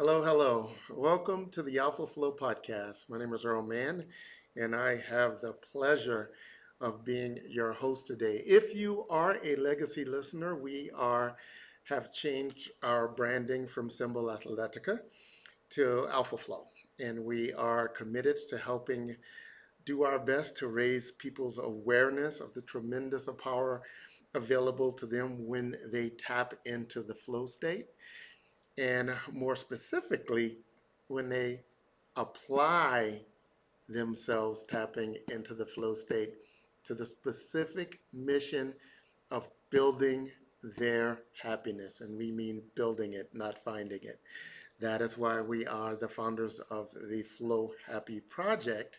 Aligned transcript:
Hello, 0.00 0.22
hello. 0.22 0.70
Welcome 0.88 1.50
to 1.50 1.62
the 1.62 1.78
Alpha 1.78 2.06
Flow 2.06 2.32
podcast. 2.32 3.10
My 3.10 3.18
name 3.18 3.34
is 3.34 3.44
Earl 3.44 3.62
Mann, 3.62 4.06
and 4.56 4.74
I 4.74 4.96
have 4.96 5.42
the 5.42 5.52
pleasure 5.52 6.30
of 6.80 7.04
being 7.04 7.38
your 7.46 7.72
host 7.72 8.06
today. 8.06 8.42
If 8.46 8.74
you 8.74 9.04
are 9.10 9.36
a 9.44 9.56
legacy 9.56 10.06
listener, 10.06 10.56
we 10.56 10.90
are 10.96 11.36
have 11.84 12.14
changed 12.14 12.70
our 12.82 13.08
branding 13.08 13.66
from 13.66 13.90
Symbol 13.90 14.34
Athletica 14.34 15.00
to 15.72 16.08
Alpha 16.10 16.38
Flow, 16.38 16.68
and 16.98 17.22
we 17.22 17.52
are 17.52 17.86
committed 17.86 18.38
to 18.48 18.56
helping 18.56 19.14
do 19.84 20.04
our 20.04 20.18
best 20.18 20.56
to 20.56 20.68
raise 20.68 21.12
people's 21.12 21.58
awareness 21.58 22.40
of 22.40 22.54
the 22.54 22.62
tremendous 22.62 23.28
power 23.36 23.82
available 24.32 24.92
to 24.92 25.04
them 25.04 25.46
when 25.46 25.76
they 25.92 26.08
tap 26.08 26.54
into 26.64 27.02
the 27.02 27.14
flow 27.14 27.44
state 27.44 27.88
and 28.80 29.10
more 29.30 29.54
specifically, 29.54 30.56
when 31.08 31.28
they 31.28 31.60
apply 32.16 33.20
themselves 33.88 34.64
tapping 34.64 35.16
into 35.30 35.54
the 35.54 35.66
flow 35.66 35.92
state 35.92 36.34
to 36.84 36.94
the 36.94 37.04
specific 37.04 38.00
mission 38.14 38.72
of 39.30 39.48
building 39.68 40.30
their 40.78 41.18
happiness. 41.42 42.00
And 42.00 42.16
we 42.16 42.32
mean 42.32 42.62
building 42.74 43.12
it, 43.12 43.28
not 43.34 43.62
finding 43.62 44.02
it. 44.02 44.18
That 44.80 45.02
is 45.02 45.18
why 45.18 45.42
we 45.42 45.66
are 45.66 45.94
the 45.94 46.08
founders 46.08 46.58
of 46.70 46.88
the 47.10 47.22
Flow 47.22 47.72
Happy 47.86 48.20
Project, 48.20 48.98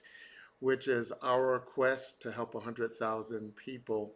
which 0.59 0.87
is 0.87 1.11
our 1.23 1.57
quest 1.57 2.21
to 2.21 2.31
help 2.31 2.53
100,000 2.53 3.55
people 3.55 4.13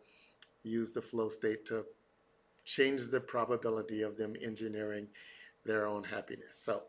use 0.61 0.91
the 0.91 1.01
flow 1.01 1.29
state 1.29 1.65
to 1.65 1.85
change 2.65 3.07
the 3.07 3.19
probability 3.19 4.03
of 4.03 4.15
them 4.15 4.35
engineering 4.43 5.07
their 5.65 5.87
own 5.87 6.03
happiness. 6.03 6.57
So 6.57 6.83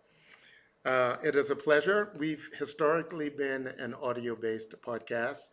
uh, 0.85 1.17
it 1.23 1.35
is 1.37 1.51
a 1.51 1.57
pleasure. 1.57 2.13
We've 2.19 2.49
historically 2.59 3.29
been 3.29 3.69
an 3.79 3.95
audio 3.95 4.37
based 4.37 4.75
podcast, 4.83 5.49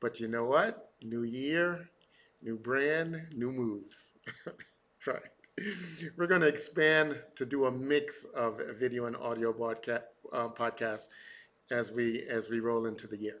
but 0.00 0.20
you 0.20 0.28
know 0.28 0.44
what? 0.44 0.90
New 1.02 1.22
year, 1.22 1.88
new 2.42 2.56
brand, 2.56 3.26
new 3.34 3.52
moves. 3.52 4.12
right. 5.06 5.22
We're 6.16 6.26
going 6.26 6.40
to 6.40 6.48
expand 6.48 7.20
to 7.36 7.44
do 7.44 7.66
a 7.66 7.70
mix 7.70 8.24
of 8.34 8.60
video 8.78 9.04
and 9.06 9.16
audio 9.16 9.52
podcast, 9.52 10.02
uh, 10.32 10.48
podcasts 10.48 11.08
as 11.70 11.92
we 11.92 12.22
as 12.28 12.48
we 12.48 12.60
roll 12.60 12.86
into 12.86 13.06
the 13.06 13.16
year. 13.16 13.38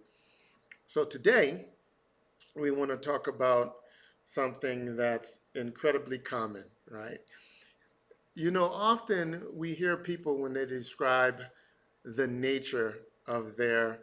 So 0.86 1.04
today, 1.04 1.66
we 2.56 2.70
want 2.70 2.90
to 2.90 2.96
talk 2.96 3.28
about 3.28 3.76
something 4.24 4.96
that's 4.96 5.40
incredibly 5.54 6.18
common, 6.18 6.64
right? 6.90 7.20
You 8.40 8.50
know, 8.50 8.64
often 8.64 9.44
we 9.52 9.74
hear 9.74 9.98
people 9.98 10.38
when 10.38 10.54
they 10.54 10.64
describe 10.64 11.42
the 12.06 12.26
nature 12.26 13.00
of 13.26 13.58
their 13.58 13.98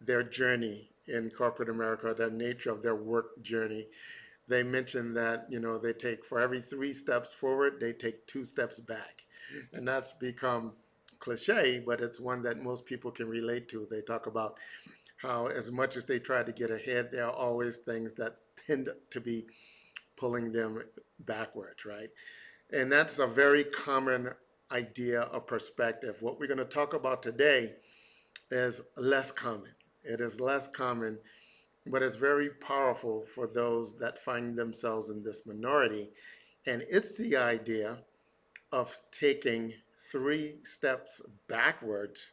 their 0.00 0.22
journey 0.22 0.90
in 1.08 1.30
corporate 1.30 1.68
America, 1.68 2.14
the 2.16 2.30
nature 2.30 2.70
of 2.70 2.84
their 2.84 2.94
work 2.94 3.42
journey. 3.42 3.88
They 4.46 4.62
mention 4.62 5.14
that, 5.14 5.46
you 5.50 5.58
know, 5.58 5.78
they 5.78 5.94
take 5.94 6.24
for 6.24 6.38
every 6.38 6.60
three 6.60 6.92
steps 6.94 7.34
forward, 7.34 7.80
they 7.80 7.92
take 7.92 8.28
two 8.28 8.44
steps 8.44 8.78
back. 8.78 9.24
And 9.72 9.88
that's 9.88 10.12
become 10.12 10.74
cliche, 11.18 11.82
but 11.84 12.00
it's 12.00 12.20
one 12.20 12.42
that 12.42 12.58
most 12.58 12.86
people 12.86 13.10
can 13.10 13.28
relate 13.28 13.68
to. 13.70 13.88
They 13.90 14.02
talk 14.02 14.28
about 14.28 14.58
how, 15.16 15.48
as 15.48 15.72
much 15.72 15.96
as 15.96 16.06
they 16.06 16.20
try 16.20 16.44
to 16.44 16.52
get 16.52 16.70
ahead, 16.70 17.10
there 17.10 17.26
are 17.26 17.32
always 17.32 17.78
things 17.78 18.14
that 18.14 18.40
tend 18.56 18.90
to 19.10 19.20
be 19.20 19.46
pulling 20.16 20.52
them 20.52 20.82
backwards, 21.20 21.84
right? 21.84 22.10
And 22.72 22.90
that's 22.90 23.18
a 23.18 23.26
very 23.26 23.64
common 23.64 24.30
idea 24.72 25.28
or 25.32 25.40
perspective. 25.40 26.16
What 26.20 26.40
we're 26.40 26.48
going 26.48 26.58
to 26.58 26.64
talk 26.64 26.94
about 26.94 27.22
today 27.22 27.74
is 28.50 28.82
less 28.96 29.30
common. 29.30 29.70
It 30.02 30.20
is 30.20 30.40
less 30.40 30.68
common, 30.68 31.18
but 31.86 32.02
it's 32.02 32.16
very 32.16 32.50
powerful 32.50 33.24
for 33.34 33.46
those 33.46 33.96
that 33.98 34.18
find 34.18 34.56
themselves 34.56 35.10
in 35.10 35.22
this 35.22 35.46
minority. 35.46 36.10
And 36.66 36.84
it's 36.90 37.12
the 37.12 37.36
idea 37.36 37.98
of 38.72 38.98
taking 39.12 39.72
three 40.10 40.56
steps 40.64 41.22
backwards 41.48 42.32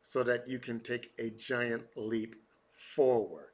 so 0.00 0.22
that 0.22 0.48
you 0.48 0.58
can 0.58 0.80
take 0.80 1.12
a 1.18 1.30
giant 1.30 1.84
leap 1.96 2.36
forward. 2.72 3.50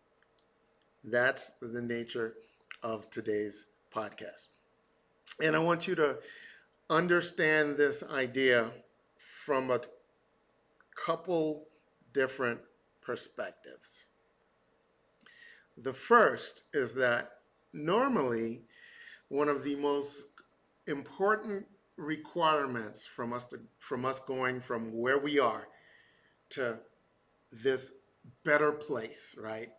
That's 1.04 1.52
the 1.60 1.82
nature 1.82 2.34
of 2.82 3.10
today's 3.10 3.66
podcast. 3.92 4.48
And 5.42 5.56
I 5.56 5.58
want 5.58 5.88
you 5.88 5.94
to 5.96 6.18
understand 6.90 7.76
this 7.76 8.02
idea 8.02 8.70
from 9.16 9.70
a 9.70 9.80
couple 10.94 11.66
different 12.12 12.60
perspectives. 13.00 14.06
The 15.78 15.92
first 15.92 16.64
is 16.74 16.94
that 16.94 17.38
normally 17.72 18.62
one 19.28 19.48
of 19.48 19.64
the 19.64 19.76
most 19.76 20.26
important 20.86 21.66
requirements 21.96 23.06
from 23.06 23.32
us 23.32 23.46
to, 23.46 23.60
from 23.78 24.04
us 24.04 24.20
going 24.20 24.60
from 24.60 24.92
where 24.92 25.18
we 25.18 25.38
are 25.38 25.68
to 26.50 26.78
this 27.50 27.94
better 28.44 28.72
place, 28.72 29.34
right? 29.38 29.70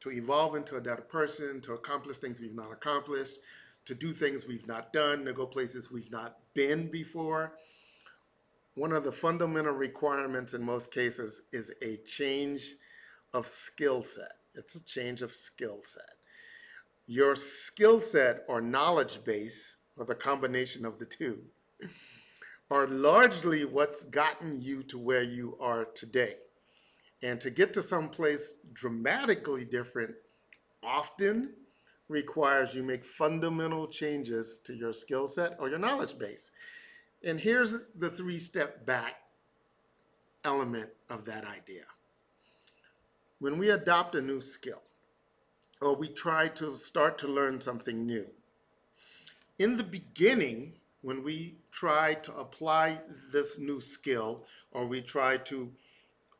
To 0.00 0.10
evolve 0.10 0.54
into 0.54 0.76
a 0.76 0.80
better 0.80 1.02
person, 1.02 1.60
to 1.62 1.74
accomplish 1.74 2.18
things 2.18 2.40
we've 2.40 2.54
not 2.54 2.72
accomplished, 2.72 3.36
to 3.86 3.94
do 3.94 4.12
things 4.12 4.46
we've 4.46 4.66
not 4.66 4.92
done, 4.92 5.24
to 5.24 5.32
go 5.32 5.46
places 5.46 5.90
we've 5.90 6.10
not 6.10 6.38
been 6.54 6.90
before. 6.90 7.54
One 8.74 8.92
of 8.92 9.04
the 9.04 9.12
fundamental 9.12 9.72
requirements 9.72 10.54
in 10.54 10.64
most 10.64 10.92
cases 10.92 11.42
is 11.52 11.72
a 11.82 11.96
change 11.98 12.74
of 13.34 13.46
skill 13.46 14.04
set. 14.04 14.32
It's 14.54 14.74
a 14.74 14.84
change 14.84 15.22
of 15.22 15.32
skill 15.32 15.80
set. 15.82 16.16
Your 17.06 17.34
skill 17.34 18.00
set 18.00 18.44
or 18.48 18.60
knowledge 18.60 19.24
base, 19.24 19.76
or 19.96 20.04
the 20.04 20.14
combination 20.14 20.84
of 20.84 20.98
the 20.98 21.06
two, 21.06 21.40
are 22.70 22.86
largely 22.86 23.64
what's 23.64 24.04
gotten 24.04 24.60
you 24.60 24.82
to 24.84 24.98
where 24.98 25.22
you 25.22 25.56
are 25.60 25.86
today. 25.86 26.36
And 27.22 27.40
to 27.40 27.50
get 27.50 27.74
to 27.74 27.82
some 27.82 28.08
place 28.08 28.54
dramatically 28.72 29.64
different 29.64 30.14
often 30.82 31.54
requires 32.10 32.74
you 32.74 32.82
make 32.82 33.04
fundamental 33.04 33.86
changes 33.86 34.58
to 34.64 34.74
your 34.74 34.92
skill 34.92 35.28
set 35.28 35.56
or 35.60 35.68
your 35.68 35.78
knowledge 35.78 36.18
base. 36.18 36.50
And 37.22 37.38
here's 37.38 37.76
the 37.98 38.10
three 38.10 38.38
step 38.38 38.84
back 38.84 39.14
element 40.44 40.90
of 41.08 41.24
that 41.26 41.44
idea. 41.44 41.84
When 43.38 43.58
we 43.58 43.70
adopt 43.70 44.16
a 44.16 44.20
new 44.20 44.40
skill, 44.40 44.82
or 45.80 45.96
we 45.96 46.08
try 46.08 46.48
to 46.48 46.72
start 46.72 47.16
to 47.18 47.28
learn 47.28 47.60
something 47.60 48.04
new, 48.04 48.26
in 49.58 49.76
the 49.76 49.84
beginning, 49.84 50.74
when 51.02 51.22
we 51.22 51.54
try 51.70 52.14
to 52.14 52.34
apply 52.34 52.98
this 53.30 53.58
new 53.58 53.80
skill, 53.80 54.44
or 54.72 54.86
we 54.86 55.00
try 55.00 55.36
to 55.36 55.70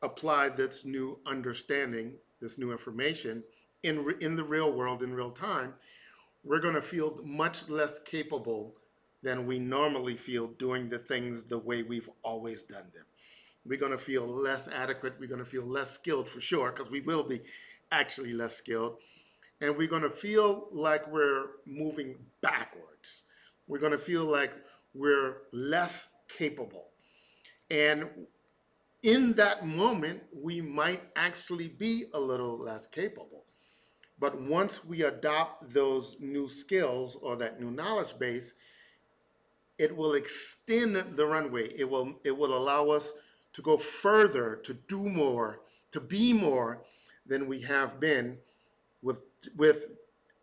apply 0.01 0.49
this 0.49 0.83
new 0.83 1.17
understanding, 1.25 2.13
this 2.39 2.57
new 2.57 2.71
information, 2.71 3.43
in, 3.83 4.15
in 4.21 4.35
the 4.35 4.43
real 4.43 4.71
world 4.71 5.03
in 5.03 5.13
real 5.13 5.31
time, 5.31 5.73
we're 6.43 6.59
going 6.59 6.75
to 6.75 6.81
feel 6.81 7.19
much 7.23 7.69
less 7.69 7.99
capable 7.99 8.75
than 9.23 9.45
we 9.45 9.59
normally 9.59 10.15
feel 10.15 10.47
doing 10.47 10.89
the 10.89 10.97
things 10.97 11.43
the 11.43 11.57
way 11.57 11.83
we've 11.83 12.09
always 12.23 12.63
done 12.63 12.89
them. 12.93 13.05
We're 13.65 13.79
going 13.79 13.91
to 13.91 13.97
feel 13.97 14.25
less 14.25 14.67
adequate. 14.67 15.13
We're 15.19 15.29
going 15.29 15.43
to 15.43 15.45
feel 15.45 15.65
less 15.65 15.91
skilled 15.91 16.27
for 16.27 16.41
sure, 16.41 16.71
because 16.71 16.89
we 16.89 17.01
will 17.01 17.23
be 17.23 17.41
actually 17.91 18.33
less 18.33 18.55
skilled. 18.55 18.97
And 19.61 19.77
we're 19.77 19.87
going 19.87 20.01
to 20.01 20.09
feel 20.09 20.67
like 20.71 21.07
we're 21.11 21.45
moving 21.67 22.15
backwards. 22.41 23.21
We're 23.67 23.77
going 23.77 23.91
to 23.91 23.99
feel 23.99 24.23
like 24.23 24.53
we're 24.95 25.43
less 25.53 26.07
capable. 26.27 26.87
And 27.69 28.09
in 29.03 29.33
that 29.33 29.65
moment, 29.65 30.23
we 30.33 30.61
might 30.61 31.01
actually 31.15 31.67
be 31.67 32.05
a 32.15 32.19
little 32.19 32.57
less 32.57 32.87
capable. 32.87 33.45
But 34.21 34.39
once 34.39 34.85
we 34.85 35.01
adopt 35.01 35.73
those 35.73 36.15
new 36.19 36.47
skills 36.47 37.17
or 37.23 37.35
that 37.37 37.59
new 37.59 37.71
knowledge 37.71 38.19
base, 38.19 38.53
it 39.79 39.93
will 39.97 40.13
extend 40.13 40.95
the 40.95 41.25
runway. 41.25 41.73
It 41.75 41.89
will 41.89 42.13
it 42.23 42.37
will 42.37 42.55
allow 42.55 42.89
us 42.89 43.15
to 43.53 43.63
go 43.63 43.77
further, 43.77 44.57
to 44.57 44.75
do 44.75 44.99
more, 44.99 45.61
to 45.91 45.99
be 45.99 46.33
more 46.33 46.83
than 47.25 47.47
we 47.47 47.61
have 47.61 47.99
been 47.99 48.37
with 49.01 49.23
with 49.57 49.87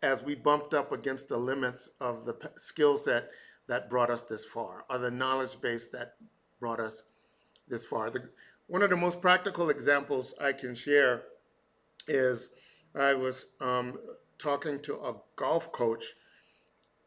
as 0.03 0.23
we 0.23 0.35
bumped 0.35 0.73
up 0.73 0.91
against 0.91 1.29
the 1.29 1.37
limits 1.37 1.91
of 2.01 2.25
the 2.25 2.35
skill 2.57 2.97
set 2.97 3.31
that 3.67 3.89
brought 3.89 4.09
us 4.09 4.23
this 4.23 4.43
far, 4.43 4.83
or 4.89 4.97
the 4.97 5.09
knowledge 5.09 5.59
base 5.61 5.87
that 5.87 6.15
brought 6.59 6.81
us 6.81 7.03
this 7.69 7.85
far. 7.85 8.09
The, 8.09 8.27
one 8.67 8.81
of 8.81 8.89
the 8.89 8.97
most 8.97 9.21
practical 9.21 9.69
examples 9.69 10.33
I 10.41 10.51
can 10.51 10.75
share 10.75 11.23
is 12.09 12.49
I 12.95 13.13
was 13.13 13.45
um, 13.61 13.99
talking 14.37 14.81
to 14.81 14.95
a 14.95 15.15
golf 15.35 15.71
coach, 15.71 16.03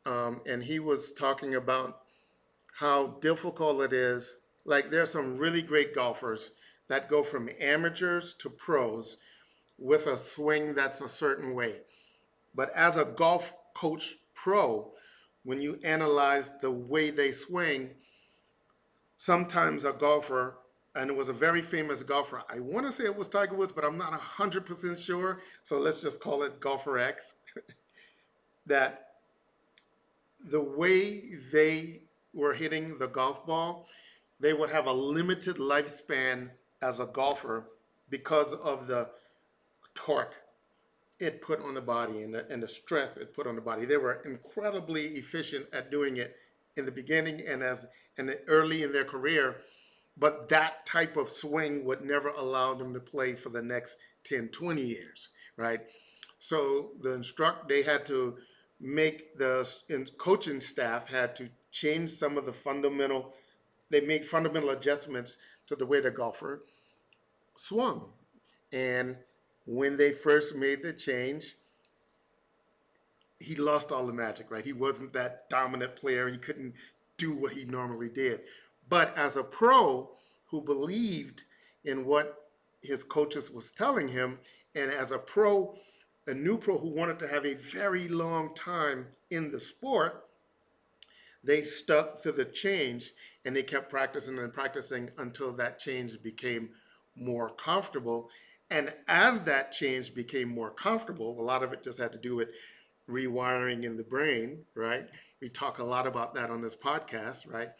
um, 0.06 0.40
and 0.46 0.62
he 0.62 0.78
was 0.78 1.12
talking 1.12 1.54
about 1.54 2.00
how 2.78 3.18
difficult 3.20 3.82
it 3.82 3.92
is 3.92 4.36
like 4.64 4.90
there 4.90 5.02
are 5.02 5.06
some 5.06 5.38
really 5.38 5.62
great 5.62 5.94
golfers 5.94 6.52
that 6.88 7.08
go 7.08 7.22
from 7.22 7.48
amateurs 7.60 8.34
to 8.34 8.50
pros 8.50 9.16
with 9.78 10.06
a 10.06 10.16
swing 10.16 10.74
that's 10.74 11.00
a 11.00 11.08
certain 11.08 11.54
way. 11.54 11.80
But 12.54 12.70
as 12.74 12.96
a 12.96 13.04
golf 13.04 13.52
coach 13.74 14.16
pro, 14.34 14.92
when 15.44 15.60
you 15.60 15.80
analyze 15.82 16.52
the 16.60 16.70
way 16.70 17.10
they 17.10 17.32
swing, 17.32 17.90
sometimes 19.16 19.84
a 19.84 19.92
golfer, 19.92 20.58
and 20.94 21.10
it 21.10 21.16
was 21.16 21.28
a 21.28 21.32
very 21.32 21.62
famous 21.62 22.02
golfer, 22.02 22.42
I 22.48 22.60
want 22.60 22.86
to 22.86 22.92
say 22.92 23.04
it 23.04 23.16
was 23.16 23.28
Tiger 23.28 23.54
Woods, 23.54 23.72
but 23.72 23.84
I'm 23.84 23.96
not 23.96 24.18
100% 24.18 25.04
sure, 25.04 25.40
so 25.62 25.78
let's 25.78 26.02
just 26.02 26.20
call 26.20 26.42
it 26.42 26.60
Golfer 26.60 26.98
X, 26.98 27.34
that 28.66 29.08
the 30.44 30.60
way 30.60 31.36
they 31.52 32.02
were 32.34 32.52
hitting 32.52 32.98
the 32.98 33.06
golf 33.06 33.46
ball, 33.46 33.86
they 34.40 34.52
would 34.52 34.70
have 34.70 34.86
a 34.86 34.92
limited 34.92 35.56
lifespan 35.56 36.50
as 36.82 37.00
a 37.00 37.06
golfer 37.06 37.68
because 38.10 38.54
of 38.54 38.86
the 38.86 39.08
torque 39.94 40.36
it 41.20 41.40
put 41.40 41.60
on 41.60 41.74
the 41.74 41.80
body 41.80 42.22
and 42.22 42.34
the, 42.34 42.50
and 42.50 42.60
the 42.62 42.68
stress 42.68 43.16
it 43.16 43.32
put 43.32 43.46
on 43.46 43.54
the 43.54 43.60
body. 43.60 43.84
They 43.84 43.96
were 43.96 44.20
incredibly 44.24 45.04
efficient 45.16 45.66
at 45.72 45.90
doing 45.90 46.16
it 46.16 46.34
in 46.76 46.84
the 46.84 46.90
beginning 46.90 47.46
and 47.46 47.62
as 47.62 47.86
and 48.18 48.34
early 48.48 48.82
in 48.82 48.92
their 48.92 49.04
career, 49.04 49.56
but 50.16 50.48
that 50.48 50.84
type 50.86 51.16
of 51.16 51.28
swing 51.28 51.84
would 51.84 52.02
never 52.02 52.28
allow 52.30 52.74
them 52.74 52.92
to 52.94 53.00
play 53.00 53.34
for 53.34 53.48
the 53.48 53.62
next 53.62 53.96
10, 54.24 54.48
20 54.48 54.82
years, 54.82 55.28
right? 55.56 55.80
So 56.38 56.90
the 57.00 57.12
instruct 57.12 57.68
they 57.68 57.82
had 57.82 58.04
to 58.06 58.36
make 58.80 59.38
the 59.38 59.68
coaching 60.18 60.60
staff 60.60 61.08
had 61.08 61.36
to 61.36 61.48
change 61.70 62.10
some 62.10 62.36
of 62.36 62.44
the 62.44 62.52
fundamental 62.52 63.32
they 63.90 64.00
made 64.00 64.24
fundamental 64.24 64.70
adjustments 64.70 65.36
to 65.66 65.76
the 65.76 65.84
way 65.84 66.00
the 66.00 66.10
golfer 66.10 66.62
swung. 67.54 68.06
And 68.72 69.18
when 69.66 69.98
they 69.98 70.12
first 70.12 70.56
made 70.56 70.82
the 70.82 70.94
change, 70.94 71.56
he 73.38 73.54
lost 73.54 73.92
all 73.92 74.06
the 74.06 74.12
magic, 74.12 74.50
right? 74.50 74.64
He 74.64 74.72
wasn't 74.72 75.12
that 75.12 75.50
dominant 75.50 75.94
player. 75.94 76.28
He 76.28 76.38
couldn't 76.38 76.74
do 77.18 77.34
what 77.34 77.52
he 77.52 77.66
normally 77.66 78.08
did. 78.08 78.40
But 78.92 79.16
as 79.16 79.38
a 79.38 79.42
pro 79.42 80.10
who 80.50 80.60
believed 80.60 81.44
in 81.86 82.04
what 82.04 82.50
his 82.82 83.02
coaches 83.02 83.50
was 83.50 83.70
telling 83.70 84.06
him, 84.06 84.38
and 84.74 84.90
as 84.90 85.12
a 85.12 85.18
pro, 85.18 85.78
a 86.26 86.34
new 86.34 86.58
pro 86.58 86.76
who 86.76 86.90
wanted 86.90 87.18
to 87.20 87.26
have 87.26 87.46
a 87.46 87.54
very 87.54 88.06
long 88.08 88.54
time 88.54 89.06
in 89.30 89.50
the 89.50 89.58
sport, 89.58 90.26
they 91.42 91.62
stuck 91.62 92.20
to 92.20 92.32
the 92.32 92.44
change 92.44 93.12
and 93.46 93.56
they 93.56 93.62
kept 93.62 93.88
practicing 93.88 94.38
and 94.38 94.52
practicing 94.52 95.08
until 95.16 95.54
that 95.54 95.78
change 95.78 96.22
became 96.22 96.68
more 97.16 97.48
comfortable. 97.48 98.28
And 98.70 98.92
as 99.08 99.40
that 99.44 99.72
change 99.72 100.14
became 100.14 100.50
more 100.50 100.70
comfortable, 100.70 101.40
a 101.40 101.42
lot 101.42 101.62
of 101.62 101.72
it 101.72 101.82
just 101.82 101.98
had 101.98 102.12
to 102.12 102.18
do 102.18 102.36
with 102.36 102.50
rewiring 103.08 103.84
in 103.84 103.96
the 103.96 104.04
brain, 104.04 104.66
right? 104.74 105.08
We 105.40 105.48
talk 105.48 105.78
a 105.78 105.84
lot 105.84 106.06
about 106.06 106.34
that 106.34 106.50
on 106.50 106.60
this 106.60 106.76
podcast, 106.76 107.50
right? 107.50 107.70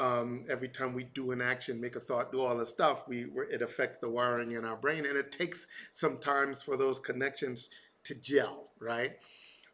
Um, 0.00 0.46
every 0.48 0.68
time 0.68 0.94
we 0.94 1.04
do 1.04 1.30
an 1.32 1.42
action, 1.42 1.78
make 1.78 1.94
a 1.94 2.00
thought, 2.00 2.32
do 2.32 2.40
all 2.40 2.56
this 2.56 2.70
stuff, 2.70 3.06
we 3.06 3.26
it 3.50 3.60
affects 3.60 3.98
the 3.98 4.08
wiring 4.08 4.52
in 4.52 4.64
our 4.64 4.76
brain, 4.76 5.04
and 5.04 5.14
it 5.14 5.30
takes 5.30 5.66
some 5.90 6.16
times 6.16 6.62
for 6.62 6.78
those 6.78 6.98
connections 6.98 7.68
to 8.04 8.14
gel, 8.14 8.70
right? 8.80 9.12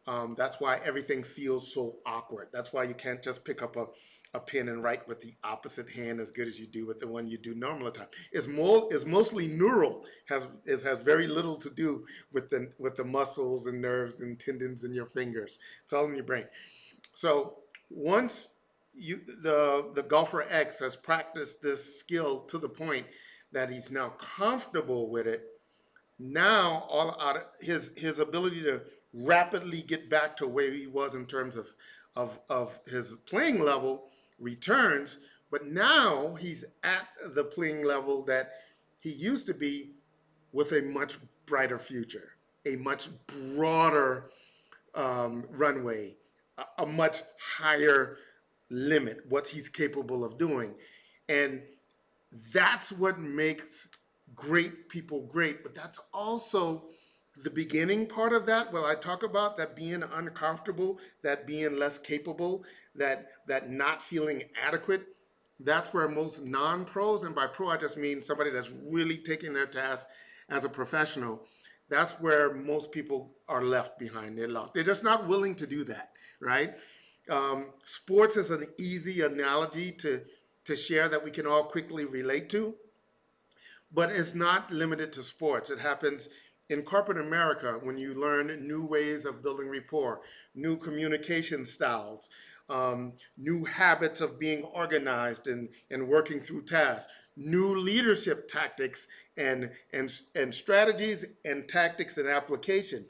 Um, 0.05 0.35
that's 0.37 0.59
why 0.59 0.81
everything 0.83 1.23
feels 1.23 1.73
so 1.73 1.95
awkward. 2.05 2.49
That's 2.51 2.73
why 2.73 2.83
you 2.83 2.93
can't 2.93 3.23
just 3.23 3.45
pick 3.45 3.61
up 3.61 3.77
a, 3.77 3.85
a 4.33 4.39
pen 4.41 4.67
and 4.67 4.83
write 4.83 5.07
with 5.07 5.21
the 5.21 5.33
opposite 5.45 5.89
hand 5.89 6.19
as 6.19 6.31
good 6.31 6.49
as 6.49 6.59
you 6.59 6.67
do 6.67 6.85
with 6.85 6.99
the 6.99 7.07
one 7.07 7.29
you 7.29 7.37
do 7.37 7.55
normal 7.55 7.89
time. 7.89 8.07
It's 8.33 8.49
more 8.49 8.93
is 8.93 9.05
mostly 9.05 9.47
neural. 9.47 10.03
has 10.27 10.45
has 10.67 10.83
very 11.03 11.27
little 11.27 11.55
to 11.55 11.69
do 11.69 12.05
with 12.33 12.49
the 12.49 12.69
with 12.79 12.97
the 12.97 13.05
muscles 13.05 13.67
and 13.67 13.81
nerves 13.81 14.19
and 14.19 14.37
tendons 14.37 14.83
in 14.83 14.93
your 14.93 15.05
fingers. 15.05 15.57
It's 15.85 15.93
all 15.93 16.05
in 16.05 16.15
your 16.15 16.25
brain. 16.25 16.47
So 17.13 17.59
once 17.89 18.49
you 18.97 19.21
the 19.41 19.91
the 19.93 20.03
golfer 20.03 20.45
X 20.49 20.79
has 20.79 20.95
practiced 20.95 21.61
this 21.61 21.99
skill 21.99 22.41
to 22.41 22.57
the 22.57 22.69
point 22.69 23.05
that 23.51 23.69
he's 23.69 23.91
now 23.91 24.09
comfortable 24.17 25.09
with 25.09 25.27
it. 25.27 25.43
Now 26.19 26.87
all 26.89 27.19
out 27.21 27.51
his 27.61 27.91
his 27.95 28.19
ability 28.19 28.61
to 28.63 28.81
rapidly 29.13 29.81
get 29.81 30.09
back 30.09 30.35
to 30.37 30.47
where 30.47 30.71
he 30.71 30.87
was 30.87 31.15
in 31.15 31.25
terms 31.25 31.55
of, 31.55 31.73
of, 32.15 32.39
of 32.49 32.79
his 32.87 33.17
playing 33.25 33.61
level 33.61 34.09
returns. 34.39 35.19
But 35.49 35.65
now 35.65 36.35
he's 36.35 36.65
at 36.83 37.07
the 37.33 37.43
playing 37.43 37.85
level 37.85 38.23
that 38.25 38.51
he 38.99 39.09
used 39.11 39.47
to 39.47 39.53
be 39.53 39.93
with 40.51 40.73
a 40.73 40.81
much 40.81 41.17
brighter 41.45 41.79
future, 41.79 42.33
a 42.65 42.75
much 42.75 43.09
broader 43.55 44.31
um, 44.93 45.45
runway, 45.49 46.15
a, 46.57 46.83
a 46.83 46.85
much 46.85 47.21
higher 47.39 48.17
limit, 48.69 49.19
what 49.29 49.47
he's 49.47 49.69
capable 49.69 50.23
of 50.23 50.37
doing. 50.37 50.73
And 51.29 51.61
that's 52.53 52.91
what 52.91 53.19
makes 53.19 53.87
great 54.35 54.89
people 54.89 55.21
great. 55.21 55.63
But 55.63 55.75
that's 55.75 55.99
also 56.13 56.85
the 57.43 57.49
beginning 57.49 58.07
part 58.07 58.33
of 58.33 58.45
that, 58.47 58.71
well, 58.73 58.85
I 58.85 58.95
talk 58.95 59.23
about 59.23 59.57
that 59.57 59.75
being 59.75 60.03
uncomfortable, 60.03 60.99
that 61.21 61.45
being 61.45 61.77
less 61.77 61.97
capable, 61.97 62.63
that 62.95 63.29
that 63.47 63.69
not 63.69 64.01
feeling 64.01 64.43
adequate. 64.61 65.03
That's 65.59 65.93
where 65.93 66.07
most 66.07 66.43
non-pros, 66.43 67.23
and 67.23 67.33
by 67.33 67.47
pro 67.47 67.69
I 67.69 67.77
just 67.77 67.97
mean 67.97 68.21
somebody 68.21 68.51
that's 68.51 68.71
really 68.91 69.17
taking 69.17 69.53
their 69.53 69.65
task 69.65 70.07
as 70.49 70.65
a 70.65 70.69
professional. 70.69 71.43
That's 71.89 72.13
where 72.13 72.53
most 72.53 72.91
people 72.91 73.31
are 73.47 73.63
left 73.63 73.97
behind. 73.97 74.37
They're 74.37 74.47
lost. 74.47 74.73
They're 74.73 74.83
just 74.83 75.03
not 75.03 75.27
willing 75.27 75.55
to 75.55 75.67
do 75.67 75.83
that, 75.85 76.11
right? 76.39 76.75
Um, 77.29 77.73
sports 77.83 78.37
is 78.37 78.51
an 78.51 78.67
easy 78.77 79.21
analogy 79.21 79.91
to 79.93 80.21
to 80.65 80.75
share 80.75 81.07
that 81.07 81.23
we 81.23 81.31
can 81.31 81.47
all 81.47 81.63
quickly 81.63 82.03
relate 82.03 82.49
to, 82.49 82.75
but 83.93 84.11
it's 84.11 84.35
not 84.35 84.69
limited 84.69 85.13
to 85.13 85.23
sports. 85.23 85.69
It 85.69 85.79
happens 85.79 86.27
in 86.69 86.83
corporate 86.83 87.19
America, 87.19 87.79
when 87.81 87.97
you 87.97 88.13
learn 88.13 88.67
new 88.67 88.85
ways 88.85 89.25
of 89.25 89.41
building 89.41 89.69
rapport, 89.69 90.21
new 90.55 90.75
communication 90.75 91.63
styles, 91.63 92.29
um, 92.69 93.13
new 93.37 93.63
habits 93.63 94.19
of 94.19 94.37
being 94.37 94.63
organized 94.63 95.47
and, 95.47 95.69
and 95.89 96.07
working 96.07 96.41
through 96.41 96.63
tasks, 96.63 97.09
new 97.37 97.77
leadership 97.77 98.49
tactics 98.49 99.07
and, 99.37 99.71
and, 99.93 100.11
and 100.35 100.53
strategies 100.53 101.25
and 101.45 101.69
tactics 101.69 102.17
and 102.17 102.27
application. 102.27 103.05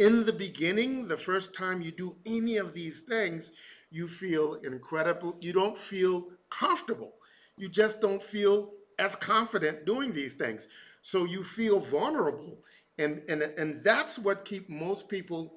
In 0.00 0.24
the 0.24 0.32
beginning, 0.32 1.08
the 1.08 1.18
first 1.18 1.52
time 1.52 1.82
you 1.82 1.90
do 1.90 2.16
any 2.24 2.56
of 2.56 2.72
these 2.72 3.00
things, 3.00 3.52
you 3.90 4.08
feel 4.08 4.54
incredible. 4.64 5.36
You 5.42 5.52
don't 5.52 5.76
feel 5.76 6.24
comfortable. 6.48 7.12
You 7.58 7.68
just 7.68 8.00
don't 8.00 8.22
feel 8.22 8.70
as 8.98 9.14
confident 9.14 9.84
doing 9.84 10.14
these 10.14 10.32
things. 10.32 10.68
So 11.02 11.26
you 11.26 11.44
feel 11.44 11.78
vulnerable 11.78 12.56
and, 12.96 13.20
and, 13.28 13.42
and 13.42 13.84
that's 13.84 14.18
what 14.18 14.46
keep 14.46 14.70
most 14.70 15.06
people 15.06 15.52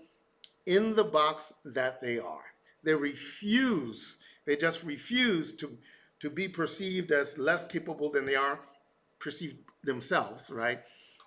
in 0.65 0.93
the 0.93 1.05
box 1.05 1.53
that 1.63 2.01
they 2.01 2.19
are. 2.19 2.43
They 2.83 2.95
refuse, 2.95 4.17
they 4.43 4.57
just 4.57 4.83
refuse 4.83 5.53
to, 5.53 5.77
to 6.19 6.29
be 6.29 6.49
perceived 6.49 7.11
as 7.11 7.37
less 7.37 7.63
capable 7.63 8.11
than 8.11 8.25
they 8.25 8.35
are 8.35 8.59
perceived 9.19 9.55
themselves, 9.85 10.51
right? 10.51 10.81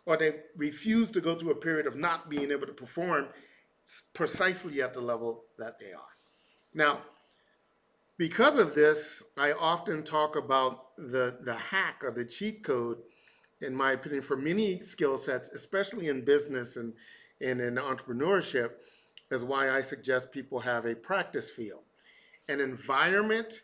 Or 0.07 0.17
they 0.17 0.37
refuse 0.57 1.11
to 1.11 1.21
go 1.21 1.35
through 1.35 1.51
a 1.51 1.57
period 1.57 1.87
of 1.87 1.97
not 1.97 2.31
being 2.31 2.51
able 2.51 2.67
to 2.67 2.73
perform 2.73 3.29
precisely 4.15 4.81
at 4.81 4.95
the 4.95 5.01
level 5.01 5.45
that 5.59 5.79
they 5.79 5.93
are. 5.93 6.15
Now, 6.75 7.01
because 8.19 8.57
of 8.57 8.75
this, 8.75 9.23
I 9.37 9.53
often 9.53 10.03
talk 10.03 10.37
about 10.37 10.97
the, 10.97 11.39
the 11.43 11.55
hack 11.55 12.03
or 12.03 12.13
the 12.13 12.25
cheat 12.25 12.65
code 12.65 12.99
in 13.63 13.75
my 13.75 13.93
opinion, 13.93 14.23
for 14.23 14.37
many 14.37 14.81
skill 14.81 15.17
sets, 15.17 15.49
especially 15.51 16.09
in 16.09 16.25
business 16.25 16.77
and, 16.77 16.93
and 17.41 17.61
in 17.61 17.77
entrepreneurship, 17.77 18.73
is 19.31 19.45
why 19.45 19.71
I 19.71 19.81
suggest 19.81 20.31
people 20.31 20.61
have 20.61 20.87
a 20.87 20.95
practice 20.95 21.51
field, 21.51 21.83
an 22.49 22.61
environment 22.61 23.63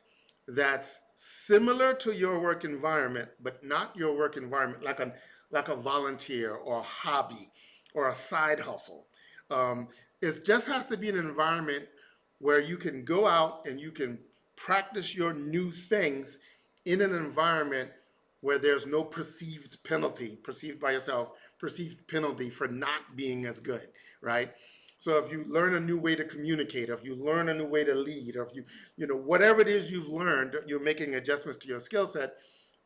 that's 0.48 1.00
similar 1.14 1.94
to 1.94 2.12
your 2.12 2.40
work 2.40 2.64
environment, 2.64 3.28
but 3.40 3.62
not 3.62 3.94
your 3.94 4.16
work 4.16 4.36
environment, 4.36 4.82
like 4.82 4.98
a 4.98 5.12
like 5.52 5.68
a 5.68 5.76
volunteer 5.76 6.54
or 6.54 6.78
a 6.78 6.82
hobby 6.82 7.50
or 7.94 8.08
a 8.08 8.14
side 8.14 8.58
hustle. 8.58 9.06
Um, 9.50 9.88
it 10.20 10.44
just 10.44 10.66
has 10.66 10.86
to 10.86 10.96
be 10.96 11.08
an 11.08 11.18
environment 11.18 11.84
where 12.38 12.60
you 12.60 12.76
can 12.76 13.04
go 13.04 13.26
out 13.26 13.66
and 13.66 13.80
you 13.80 13.90
can 13.90 14.18
practice 14.56 15.14
your 15.14 15.32
new 15.32 15.70
things 15.70 16.38
in 16.84 17.00
an 17.00 17.14
environment 17.14 17.90
where 18.40 18.58
there's 18.58 18.86
no 18.86 19.04
perceived 19.04 19.82
penalty, 19.84 20.38
perceived 20.42 20.80
by 20.80 20.92
yourself, 20.92 21.32
perceived 21.58 22.06
penalty 22.08 22.50
for 22.50 22.66
not 22.66 23.16
being 23.16 23.46
as 23.46 23.60
good, 23.60 23.88
right? 24.20 24.52
So 24.98 25.16
if 25.18 25.32
you 25.32 25.44
learn 25.44 25.74
a 25.74 25.80
new 25.80 25.98
way 25.98 26.14
to 26.14 26.24
communicate, 26.24 26.88
if 26.88 27.04
you 27.04 27.14
learn 27.14 27.48
a 27.48 27.54
new 27.54 27.66
way 27.66 27.84
to 27.84 27.94
lead, 27.94 28.36
or 28.36 28.44
if 28.44 28.54
you, 28.54 28.64
you 28.96 29.06
know, 29.06 29.16
whatever 29.16 29.60
it 29.60 29.68
is 29.68 29.90
you've 29.90 30.08
learned, 30.08 30.56
you're 30.66 30.80
making 30.82 31.14
adjustments 31.14 31.58
to 31.58 31.68
your 31.68 31.78
skill 31.78 32.06
set 32.06 32.34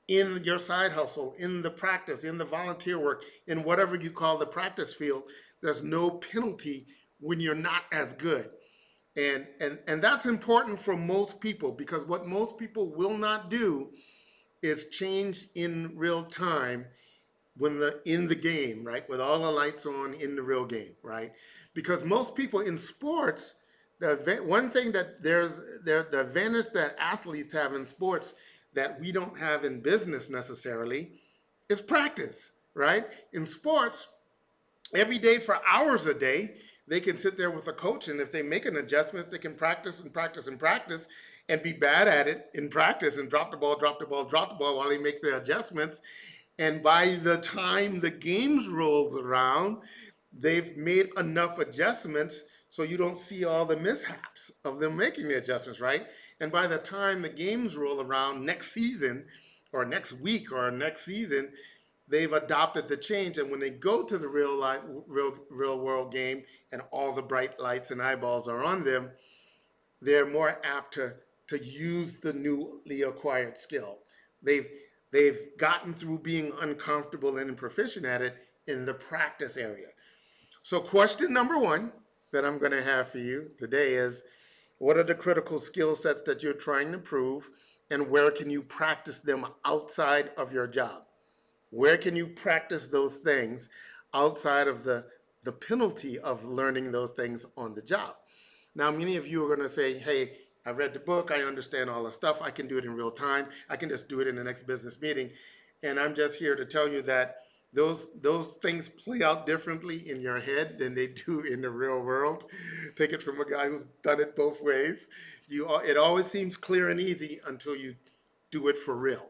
in 0.08 0.40
your 0.44 0.58
side 0.58 0.92
hustle, 0.92 1.34
in 1.38 1.62
the 1.62 1.70
practice, 1.70 2.24
in 2.24 2.38
the 2.38 2.44
volunteer 2.44 2.98
work, 2.98 3.24
in 3.48 3.64
whatever 3.64 3.96
you 3.96 4.10
call 4.10 4.38
the 4.38 4.46
practice 4.46 4.94
field, 4.94 5.24
there's 5.62 5.82
no 5.82 6.10
penalty 6.10 6.86
when 7.20 7.40
you're 7.40 7.54
not 7.54 7.82
as 7.92 8.12
good. 8.12 8.50
And, 9.16 9.46
and, 9.60 9.78
and 9.86 10.02
that's 10.02 10.26
important 10.26 10.78
for 10.78 10.96
most 10.96 11.40
people 11.40 11.72
because 11.72 12.04
what 12.04 12.26
most 12.26 12.58
people 12.58 12.94
will 12.94 13.16
not 13.16 13.50
do 13.50 13.90
is 14.62 14.88
change 14.88 15.46
in 15.54 15.92
real 15.96 16.22
time 16.24 16.86
when 17.58 17.78
the 17.78 18.00
in 18.04 18.26
the 18.28 18.34
game, 18.34 18.84
right? 18.84 19.08
With 19.08 19.20
all 19.20 19.38
the 19.38 19.50
lights 19.50 19.86
on 19.86 20.14
in 20.14 20.36
the 20.36 20.42
real 20.42 20.64
game, 20.64 20.92
right? 21.02 21.32
Because 21.74 22.04
most 22.04 22.34
people 22.34 22.60
in 22.60 22.76
sports, 22.76 23.54
the 23.98 24.42
one 24.44 24.70
thing 24.70 24.92
that 24.92 25.22
there's 25.22 25.60
there 25.84 26.06
the 26.10 26.20
advantage 26.20 26.66
that 26.74 26.96
athletes 26.98 27.52
have 27.52 27.72
in 27.74 27.86
sports 27.86 28.34
that 28.76 29.00
we 29.00 29.10
don't 29.10 29.36
have 29.36 29.64
in 29.64 29.80
business 29.80 30.30
necessarily 30.30 31.10
is 31.68 31.80
practice, 31.80 32.52
right? 32.74 33.06
In 33.32 33.44
sports, 33.44 34.06
every 34.94 35.18
day 35.18 35.38
for 35.38 35.58
hours 35.66 36.06
a 36.06 36.14
day, 36.14 36.54
they 36.86 37.00
can 37.00 37.16
sit 37.16 37.36
there 37.36 37.50
with 37.50 37.66
a 37.66 37.72
coach 37.72 38.08
and 38.08 38.20
if 38.20 38.30
they 38.30 38.42
make 38.42 38.64
an 38.64 38.76
adjustments 38.76 39.28
they 39.28 39.38
can 39.38 39.54
practice 39.54 40.00
and 40.00 40.12
practice 40.12 40.46
and 40.46 40.58
practice 40.58 41.08
and 41.48 41.62
be 41.62 41.72
bad 41.72 42.06
at 42.06 42.28
it 42.28 42.46
in 42.54 42.68
practice 42.68 43.18
and 43.18 43.28
drop 43.28 43.50
the 43.50 43.56
ball 43.56 43.76
drop 43.76 43.98
the 43.98 44.06
ball 44.06 44.24
drop 44.24 44.50
the 44.50 44.54
ball 44.54 44.76
while 44.76 44.88
they 44.88 44.98
make 44.98 45.20
the 45.20 45.36
adjustments 45.36 46.00
and 46.58 46.82
by 46.82 47.16
the 47.22 47.38
time 47.38 47.98
the 47.98 48.10
games 48.10 48.68
rolls 48.68 49.16
around 49.16 49.78
they've 50.38 50.76
made 50.76 51.08
enough 51.18 51.58
adjustments 51.58 52.44
so 52.68 52.82
you 52.82 52.96
don't 52.96 53.18
see 53.18 53.44
all 53.44 53.66
the 53.66 53.76
mishaps 53.76 54.52
of 54.64 54.78
them 54.78 54.96
making 54.96 55.26
the 55.28 55.36
adjustments 55.36 55.80
right 55.80 56.06
and 56.40 56.52
by 56.52 56.66
the 56.66 56.78
time 56.78 57.22
the 57.22 57.28
games 57.28 57.76
roll 57.76 58.00
around 58.00 58.44
next 58.44 58.72
season 58.72 59.24
or 59.72 59.84
next 59.84 60.12
week 60.12 60.52
or 60.52 60.70
next 60.70 61.04
season 61.04 61.50
they've 62.08 62.32
adopted 62.32 62.86
the 62.86 62.96
change. 62.96 63.36
And 63.36 63.50
when 63.50 63.58
they 63.58 63.70
go 63.70 64.04
to 64.04 64.16
the 64.16 64.28
real 64.28 64.54
life 64.54 64.80
real 65.06 65.34
real 65.50 65.78
world 65.78 66.12
game 66.12 66.44
and 66.72 66.82
all 66.90 67.12
the 67.12 67.22
bright 67.22 67.58
lights 67.58 67.90
and 67.90 68.00
eyeballs 68.00 68.48
are 68.48 68.62
on 68.62 68.84
them 68.84 69.10
they're 70.00 70.26
more 70.26 70.60
apt 70.64 70.94
to 70.94 71.14
to 71.48 71.58
use 71.58 72.16
the 72.16 72.32
newly 72.32 73.02
acquired 73.02 73.56
skill. 73.56 73.98
They've 74.42 74.68
they've 75.12 75.38
gotten 75.58 75.94
through 75.94 76.18
being 76.18 76.52
uncomfortable 76.60 77.38
and 77.38 77.56
proficient 77.56 78.04
at 78.04 78.22
it 78.22 78.36
in 78.66 78.84
the 78.84 78.94
practice 78.94 79.56
area. 79.56 79.88
So 80.62 80.80
question 80.80 81.32
number 81.32 81.58
one 81.58 81.92
that 82.32 82.44
i'm 82.44 82.58
going 82.58 82.72
to 82.72 82.82
have 82.82 83.08
for 83.08 83.18
you 83.18 83.50
today 83.56 83.94
is 83.94 84.24
what 84.78 84.96
are 84.96 85.04
the 85.04 85.14
critical 85.14 85.58
skill 85.58 85.94
sets 85.94 86.22
that 86.22 86.42
you're 86.42 86.52
trying 86.52 86.88
to 86.88 86.94
improve 86.94 87.50
and 87.90 88.10
where 88.10 88.30
can 88.30 88.50
you 88.50 88.62
practice 88.62 89.18
them 89.18 89.46
outside 89.64 90.30
of 90.36 90.52
your 90.52 90.66
job 90.66 91.06
where 91.70 91.96
can 91.96 92.14
you 92.14 92.26
practice 92.26 92.86
those 92.88 93.18
things 93.18 93.68
outside 94.14 94.68
of 94.68 94.84
the, 94.84 95.04
the 95.44 95.52
penalty 95.52 96.18
of 96.18 96.44
learning 96.44 96.92
those 96.92 97.10
things 97.10 97.44
on 97.56 97.74
the 97.74 97.82
job? 97.82 98.14
Now, 98.74 98.90
many 98.90 99.16
of 99.16 99.26
you 99.26 99.44
are 99.44 99.48
going 99.48 99.66
to 99.66 99.72
say, 99.72 99.98
hey, 99.98 100.38
I 100.64 100.70
read 100.70 100.92
the 100.92 101.00
book, 101.00 101.30
I 101.30 101.42
understand 101.42 101.90
all 101.90 102.04
the 102.04 102.12
stuff, 102.12 102.42
I 102.42 102.50
can 102.50 102.66
do 102.66 102.78
it 102.78 102.84
in 102.84 102.94
real 102.94 103.10
time, 103.10 103.46
I 103.68 103.76
can 103.76 103.88
just 103.88 104.08
do 104.08 104.20
it 104.20 104.28
in 104.28 104.36
the 104.36 104.44
next 104.44 104.66
business 104.66 105.00
meeting. 105.00 105.30
And 105.82 105.98
I'm 106.00 106.14
just 106.14 106.38
here 106.38 106.56
to 106.56 106.64
tell 106.64 106.88
you 106.88 107.02
that 107.02 107.42
those 107.76 108.10
those 108.22 108.54
things 108.54 108.88
play 108.88 109.22
out 109.22 109.46
differently 109.46 110.10
in 110.10 110.20
your 110.20 110.40
head 110.40 110.78
than 110.78 110.94
they 110.94 111.08
do 111.08 111.40
in 111.42 111.60
the 111.60 111.70
real 111.70 112.02
world. 112.02 112.46
Take 112.96 113.12
it 113.12 113.22
from 113.22 113.38
a 113.40 113.48
guy 113.48 113.68
who's 113.68 113.86
done 114.02 114.18
it 114.18 114.34
both 114.34 114.60
ways. 114.62 115.08
You 115.46 115.68
it 115.84 115.96
always 115.96 116.26
seems 116.26 116.56
clear 116.56 116.88
and 116.88 116.98
easy 116.98 117.38
until 117.46 117.76
you 117.76 117.94
do 118.50 118.68
it 118.68 118.78
for 118.78 118.96
real. 118.96 119.28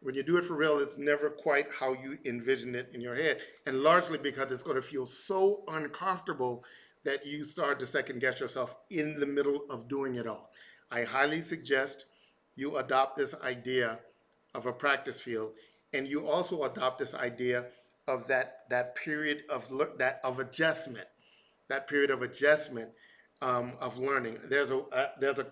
When 0.00 0.14
you 0.14 0.22
do 0.22 0.36
it 0.36 0.44
for 0.44 0.54
real, 0.54 0.78
it's 0.78 0.98
never 0.98 1.30
quite 1.30 1.66
how 1.72 1.94
you 1.94 2.18
envision 2.24 2.74
it 2.76 2.90
in 2.92 3.00
your 3.00 3.16
head. 3.16 3.38
And 3.66 3.82
largely 3.82 4.18
because 4.18 4.52
it's 4.52 4.62
going 4.62 4.76
to 4.76 4.82
feel 4.82 5.06
so 5.06 5.64
uncomfortable 5.66 6.64
that 7.04 7.26
you 7.26 7.44
start 7.44 7.80
to 7.80 7.86
second 7.86 8.20
guess 8.20 8.38
yourself 8.38 8.76
in 8.90 9.18
the 9.18 9.26
middle 9.26 9.62
of 9.70 9.88
doing 9.88 10.14
it 10.16 10.26
all. 10.26 10.50
I 10.92 11.02
highly 11.02 11.40
suggest 11.40 12.04
you 12.54 12.76
adopt 12.76 13.16
this 13.16 13.34
idea 13.42 13.98
of 14.54 14.66
a 14.66 14.72
practice 14.72 15.20
field 15.20 15.52
and 15.92 16.06
you 16.06 16.26
also 16.26 16.64
adopt 16.64 16.98
this 16.98 17.14
idea 17.14 17.66
of 18.08 18.26
that 18.26 18.68
that 18.70 18.96
period 18.96 19.44
of 19.48 19.70
that 19.98 20.20
of 20.24 20.40
adjustment 20.40 21.06
that 21.68 21.86
period 21.86 22.10
of 22.10 22.22
adjustment 22.22 22.88
um, 23.42 23.74
of 23.80 23.96
learning 23.98 24.38
there's 24.48 24.70
a 24.70 24.78
uh, 24.78 25.10
there's 25.20 25.38
a 25.38 25.46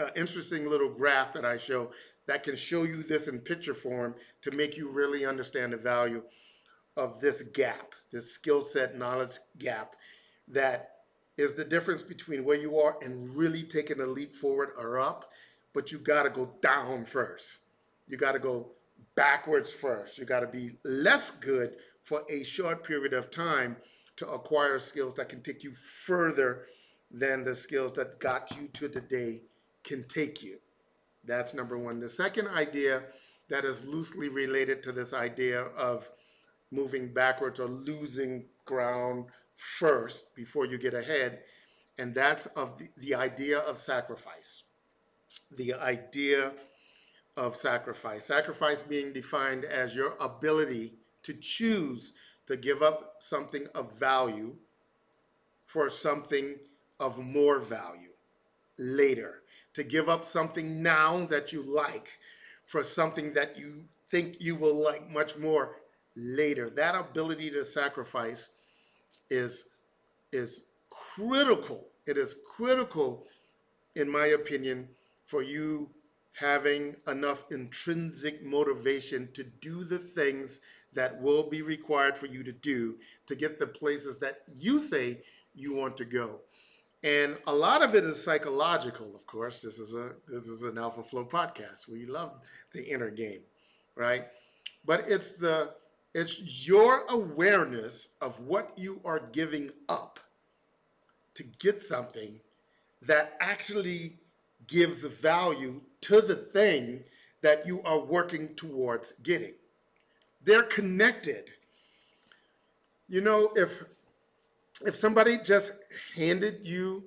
uh, 0.00 0.10
interesting 0.16 0.68
little 0.68 0.88
graph 0.88 1.32
that 1.32 1.44
I 1.44 1.56
show 1.56 1.90
that 2.26 2.42
can 2.42 2.54
show 2.54 2.82
you 2.82 3.02
this 3.02 3.26
in 3.26 3.38
picture 3.38 3.74
form 3.74 4.14
to 4.42 4.50
make 4.52 4.76
you 4.76 4.88
really 4.88 5.24
understand 5.24 5.72
the 5.72 5.76
value 5.78 6.22
of 6.96 7.20
this 7.20 7.42
gap, 7.42 7.94
this 8.12 8.30
skill 8.32 8.60
set 8.60 8.96
knowledge 8.96 9.38
gap 9.58 9.96
that 10.48 10.90
is 11.36 11.54
the 11.54 11.64
difference 11.64 12.02
between 12.02 12.44
where 12.44 12.56
you 12.56 12.78
are 12.78 12.96
and 13.02 13.34
really 13.34 13.62
taking 13.62 14.00
a 14.00 14.06
leap 14.06 14.34
forward 14.34 14.70
or 14.76 14.98
up, 14.98 15.30
but 15.72 15.90
you 15.90 15.98
got 15.98 16.24
to 16.24 16.30
go 16.30 16.50
down 16.60 17.04
first. 17.04 17.60
You 18.08 18.16
got 18.16 18.32
to 18.32 18.38
go 18.38 18.72
backwards 19.14 19.72
first. 19.72 20.18
You 20.18 20.24
got 20.24 20.40
to 20.40 20.46
be 20.46 20.72
less 20.84 21.30
good 21.32 21.76
for 22.02 22.22
a 22.28 22.42
short 22.42 22.84
period 22.84 23.12
of 23.12 23.30
time 23.30 23.76
to 24.16 24.28
acquire 24.28 24.78
skills 24.78 25.14
that 25.14 25.28
can 25.28 25.42
take 25.42 25.62
you 25.62 25.72
further 25.72 26.66
than 27.10 27.44
the 27.44 27.54
skills 27.54 27.92
that 27.94 28.18
got 28.20 28.56
you 28.56 28.68
to 28.68 28.88
the 28.88 29.00
day 29.00 29.42
can 29.84 30.02
take 30.08 30.42
you. 30.42 30.58
That's 31.24 31.54
number 31.54 31.78
one. 31.78 32.00
The 32.00 32.08
second 32.08 32.48
idea 32.48 33.02
that 33.48 33.64
is 33.64 33.84
loosely 33.84 34.28
related 34.28 34.82
to 34.82 34.92
this 34.92 35.14
idea 35.14 35.62
of 35.76 36.08
moving 36.70 37.12
backwards 37.12 37.60
or 37.60 37.66
losing 37.66 38.44
ground 38.64 39.26
first 39.56 40.34
before 40.34 40.66
you 40.66 40.78
get 40.78 40.94
ahead, 40.94 41.40
and 41.98 42.14
that's 42.14 42.46
of 42.46 42.78
the, 42.78 42.88
the 42.98 43.14
idea 43.14 43.58
of 43.60 43.78
sacrifice. 43.78 44.64
The 45.56 45.74
idea 45.74 46.52
of 47.38 47.54
sacrifice. 47.54 48.26
Sacrifice 48.26 48.82
being 48.82 49.12
defined 49.12 49.64
as 49.64 49.94
your 49.94 50.16
ability 50.20 50.92
to 51.22 51.32
choose 51.32 52.12
to 52.46 52.56
give 52.56 52.82
up 52.82 53.14
something 53.20 53.66
of 53.74 53.92
value 53.92 54.54
for 55.64 55.88
something 55.88 56.56
of 56.98 57.18
more 57.18 57.60
value 57.60 58.10
later 58.78 59.42
to 59.74 59.84
give 59.84 60.08
up 60.08 60.24
something 60.24 60.82
now 60.82 61.24
that 61.26 61.52
you 61.52 61.62
like 61.62 62.18
for 62.66 62.82
something 62.82 63.32
that 63.32 63.56
you 63.56 63.84
think 64.10 64.40
you 64.40 64.56
will 64.56 64.74
like 64.74 65.08
much 65.08 65.36
more 65.36 65.76
later. 66.16 66.68
That 66.68 66.96
ability 66.96 67.50
to 67.50 67.64
sacrifice 67.64 68.48
is 69.30 69.66
is 70.32 70.62
critical. 70.90 71.86
It 72.06 72.18
is 72.18 72.34
critical, 72.44 73.26
in 73.94 74.10
my 74.10 74.26
opinion, 74.26 74.88
for 75.26 75.42
you 75.42 75.88
having 76.38 76.96
enough 77.06 77.44
intrinsic 77.50 78.44
motivation 78.44 79.28
to 79.32 79.44
do 79.60 79.84
the 79.84 79.98
things 79.98 80.60
that 80.94 81.20
will 81.20 81.42
be 81.42 81.62
required 81.62 82.16
for 82.16 82.26
you 82.26 82.42
to 82.42 82.52
do 82.52 82.96
to 83.26 83.34
get 83.34 83.58
the 83.58 83.66
places 83.66 84.18
that 84.18 84.42
you 84.54 84.78
say 84.78 85.20
you 85.54 85.74
want 85.74 85.96
to 85.96 86.04
go. 86.04 86.40
And 87.02 87.38
a 87.46 87.54
lot 87.54 87.82
of 87.82 87.94
it 87.94 88.04
is 88.04 88.22
psychological 88.22 89.14
of 89.14 89.26
course. 89.26 89.62
This 89.62 89.78
is 89.78 89.94
a 89.94 90.12
this 90.26 90.48
is 90.48 90.62
an 90.62 90.78
alpha 90.78 91.02
flow 91.02 91.24
podcast. 91.24 91.88
We 91.88 92.06
love 92.06 92.32
the 92.72 92.82
inner 92.82 93.10
game 93.10 93.40
right? 93.98 94.28
But 94.86 95.04
it's 95.08 95.32
the 95.32 95.74
it's 96.14 96.66
your 96.66 97.04
awareness 97.10 98.08
of 98.22 98.40
what 98.40 98.72
you 98.76 99.00
are 99.04 99.20
giving 99.32 99.70
up 99.90 100.18
to 101.34 101.42
get 101.42 101.82
something 101.82 102.40
that 103.02 103.36
actually 103.40 104.16
gives 104.68 105.04
value 105.04 105.80
to 106.00 106.20
the 106.20 106.36
thing 106.36 107.02
that 107.42 107.66
you 107.66 107.82
are 107.82 107.98
working 107.98 108.54
towards 108.54 109.12
getting 109.22 109.54
they're 110.44 110.62
connected 110.62 111.44
you 113.08 113.20
know 113.20 113.50
if 113.56 113.84
if 114.86 114.94
somebody 114.94 115.38
just 115.38 115.72
handed 116.14 116.64
you 116.64 117.02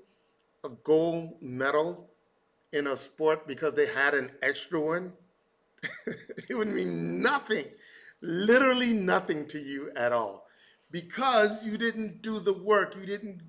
a 0.64 0.70
gold 0.84 1.42
medal 1.42 2.10
in 2.74 2.88
a 2.88 2.98
sport 2.98 3.48
because 3.48 3.74
they 3.74 3.88
had 3.88 4.14
an 4.14 4.32
extra 4.42 4.80
one, 4.80 5.14
it 6.50 6.54
would 6.54 6.68
mean 6.68 7.22
nothing, 7.22 7.66
literally 8.22 8.94
nothing 8.94 9.46
to 9.48 9.60
you 9.60 9.92
at 9.96 10.12
all. 10.12 10.48
Because 10.92 11.66
you 11.66 11.78
didn't 11.78 12.22
do 12.22 12.40
the 12.40 12.54
work, 12.54 12.96
you 12.96 13.06
didn't 13.06 13.42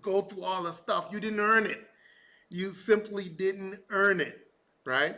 go 0.00 0.20
through 0.20 0.44
all 0.44 0.62
the 0.62 0.70
stuff, 0.70 1.08
you 1.10 1.20
didn't 1.20 1.40
earn 1.40 1.66
it. 1.66 1.88
You 2.52 2.70
simply 2.70 3.28
didn't 3.28 3.80
earn 3.88 4.20
it, 4.20 4.46
right? 4.84 5.16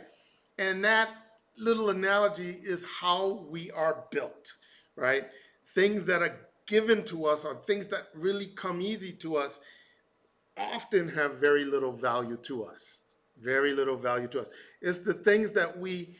And 0.57 0.83
that 0.85 1.09
little 1.57 1.89
analogy 1.89 2.61
is 2.63 2.85
how 2.85 3.45
we 3.49 3.71
are 3.71 4.05
built, 4.09 4.53
right? 4.95 5.25
Things 5.73 6.05
that 6.05 6.21
are 6.21 6.37
given 6.65 7.03
to 7.05 7.25
us 7.25 7.43
or 7.43 7.55
things 7.67 7.87
that 7.87 8.07
really 8.15 8.47
come 8.47 8.79
easy 8.81 9.11
to 9.11 9.35
us 9.35 9.59
often 10.57 11.09
have 11.09 11.35
very 11.35 11.65
little 11.65 11.91
value 11.91 12.37
to 12.43 12.63
us. 12.63 12.99
Very 13.41 13.73
little 13.73 13.97
value 13.97 14.27
to 14.27 14.39
us. 14.41 14.47
It's 14.81 14.99
the 14.99 15.13
things 15.13 15.51
that 15.51 15.77
we 15.77 16.15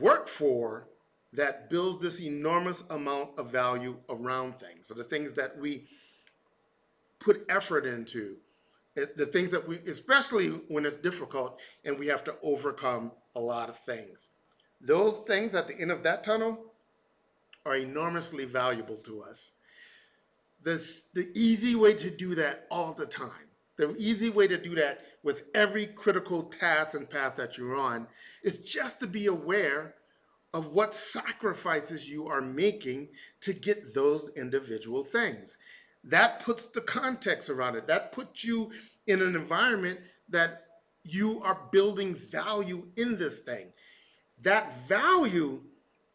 work 0.00 0.26
for 0.26 0.88
that 1.34 1.70
builds 1.70 2.02
this 2.02 2.20
enormous 2.20 2.82
amount 2.90 3.38
of 3.38 3.50
value 3.50 3.94
around 4.10 4.58
things. 4.58 4.88
So 4.88 4.94
the 4.94 5.04
things 5.04 5.32
that 5.34 5.56
we 5.56 5.84
put 7.20 7.44
effort 7.48 7.86
into, 7.86 8.36
Eh, 8.96 9.06
the 9.16 9.26
things 9.26 9.50
that 9.50 9.66
we, 9.66 9.78
especially 9.86 10.48
when 10.68 10.84
it's 10.84 10.96
difficult 10.96 11.58
and 11.84 11.98
we 11.98 12.06
have 12.06 12.24
to 12.24 12.34
overcome 12.42 13.12
a 13.34 13.40
lot 13.40 13.68
of 13.68 13.78
things. 13.78 14.28
Those 14.80 15.20
things 15.20 15.54
at 15.54 15.68
the 15.68 15.78
end 15.78 15.90
of 15.90 16.02
that 16.02 16.24
tunnel 16.24 16.58
are 17.64 17.76
enormously 17.76 18.44
valuable 18.44 18.96
to 18.96 19.22
us. 19.22 19.52
The, 20.64 20.74
the 21.14 21.30
easy 21.34 21.74
way 21.74 21.94
to 21.94 22.10
do 22.10 22.34
that 22.34 22.66
all 22.70 22.92
the 22.92 23.06
time, 23.06 23.48
the 23.76 23.94
easy 23.96 24.30
way 24.30 24.46
to 24.46 24.58
do 24.58 24.74
that 24.76 25.00
with 25.22 25.44
every 25.54 25.86
critical 25.86 26.42
task 26.42 26.94
and 26.94 27.08
path 27.08 27.36
that 27.36 27.56
you're 27.56 27.76
on 27.76 28.06
is 28.42 28.58
just 28.58 29.00
to 29.00 29.06
be 29.06 29.26
aware 29.26 29.94
of 30.54 30.66
what 30.66 30.92
sacrifices 30.92 32.10
you 32.10 32.28
are 32.28 32.42
making 32.42 33.08
to 33.40 33.52
get 33.52 33.94
those 33.94 34.30
individual 34.36 35.02
things. 35.02 35.56
That 36.04 36.40
puts 36.40 36.66
the 36.66 36.80
context 36.80 37.48
around 37.48 37.76
it. 37.76 37.86
That 37.86 38.12
puts 38.12 38.44
you 38.44 38.70
in 39.06 39.22
an 39.22 39.36
environment 39.36 40.00
that 40.28 40.64
you 41.04 41.40
are 41.42 41.58
building 41.70 42.14
value 42.14 42.86
in 42.96 43.16
this 43.16 43.40
thing. 43.40 43.66
That 44.42 44.88
value, 44.88 45.60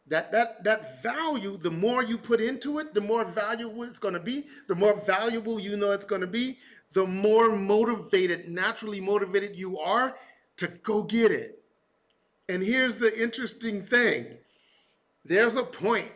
that 0.06 0.30
that 0.32 0.62
that 0.64 1.02
value, 1.02 1.56
the 1.56 1.70
more 1.70 2.02
you 2.02 2.18
put 2.18 2.40
into 2.40 2.78
it, 2.78 2.92
the 2.92 3.00
more 3.00 3.24
valuable 3.24 3.82
it's 3.84 3.98
going 3.98 4.14
to 4.14 4.20
be. 4.20 4.44
The 4.66 4.74
more 4.74 4.94
valuable 4.94 5.58
you 5.58 5.76
know 5.76 5.92
it's 5.92 6.04
going 6.04 6.20
to 6.20 6.26
be, 6.26 6.58
the 6.92 7.06
more 7.06 7.50
motivated, 7.50 8.48
naturally 8.48 9.00
motivated 9.00 9.56
you 9.56 9.78
are 9.78 10.16
to 10.58 10.68
go 10.68 11.02
get 11.02 11.30
it. 11.30 11.62
And 12.48 12.62
here's 12.62 12.96
the 12.96 13.20
interesting 13.20 13.82
thing. 13.82 14.26
There's 15.24 15.56
a 15.56 15.62
point. 15.62 16.10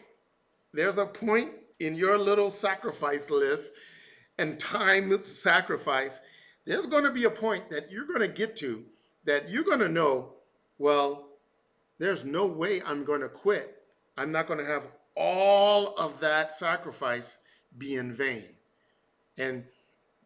There's 0.73 0.99
a 0.99 1.05
point 1.07 1.51
in 1.87 1.95
your 1.95 2.19
little 2.19 2.51
sacrifice 2.51 3.31
list 3.31 3.73
and 4.39 4.59
time 4.59 5.23
sacrifice, 5.23 6.21
there's 6.65 6.87
going 6.87 7.05
to 7.05 7.11
be 7.11 7.25
a 7.25 7.31
point 7.31 7.69
that 7.71 7.91
you're 7.91 8.07
going 8.07 8.21
to 8.21 8.29
get 8.29 8.57
to 8.57 8.85
that 9.25 9.49
you're 9.49 9.65
going 9.65 9.79
to 9.81 9.89
know, 9.89 10.35
well, 10.79 11.29
there's 11.99 12.25
no 12.25 12.47
way 12.47 12.83
I'm 12.85 13.05
going 13.05 13.21
to 13.21 13.29
quit. 13.29 13.83
I'm 14.17 14.33
not 14.33 14.47
going 14.47 14.59
to 14.59 14.67
have 14.67 14.87
all 15.17 15.95
of 15.97 16.19
that 16.21 16.53
sacrifice 16.53 17.39
be 17.79 17.97
in 17.97 18.13
vain. 18.13 18.45
And 19.39 19.65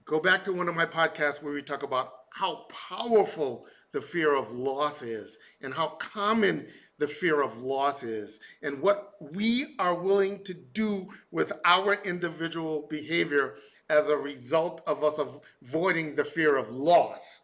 go 0.05 0.21
back 0.21 0.45
to 0.45 0.53
one 0.53 0.69
of 0.69 0.75
my 0.75 0.87
podcasts 0.87 1.43
where 1.43 1.53
we 1.53 1.63
talk 1.63 1.83
about 1.83 2.13
how 2.31 2.67
powerful 2.89 3.67
the 3.97 4.03
fear 4.03 4.35
of 4.35 4.55
loss 4.55 5.01
is 5.01 5.39
and 5.63 5.73
how 5.73 5.87
common 5.99 6.67
the 6.99 7.09
fear 7.09 7.41
of 7.41 7.63
loss 7.63 8.03
is 8.03 8.41
and 8.61 8.79
what 8.83 9.15
we 9.33 9.75
are 9.79 9.95
willing 9.95 10.45
to 10.45 10.53
do 10.53 11.09
with 11.31 11.51
our 11.65 11.95
individual 12.05 12.87
behavior 12.91 13.55
as 13.89 14.11
a 14.11 14.17
result 14.17 14.83
of 14.87 15.03
us 15.03 15.19
avoiding 15.19 16.15
the 16.15 16.23
fear 16.23 16.57
of 16.57 16.69
loss. 16.69 17.41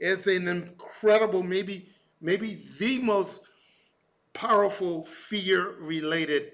It's 0.00 0.26
an 0.26 0.48
incredible, 0.48 1.44
maybe, 1.44 1.88
maybe 2.20 2.58
the 2.80 2.98
most 2.98 3.42
powerful 4.32 5.04
fear 5.04 5.76
related 5.78 6.50